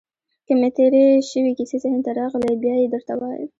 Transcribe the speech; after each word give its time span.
که 0.45 0.53
مې 0.59 0.69
تېرې 0.77 1.03
شوې 1.29 1.51
کیسې 1.57 1.77
ذهن 1.83 1.99
ته 2.05 2.11
راغلې، 2.19 2.53
بیا 2.63 2.75
يې 2.81 2.87
درته 2.93 3.13
وایم. 3.19 3.49